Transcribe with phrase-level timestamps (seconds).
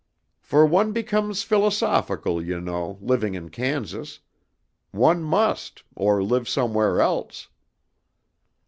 [0.41, 4.19] "For one becomes philosophical, you know, living in Kansas.
[4.89, 7.49] One must, or live somewhere else....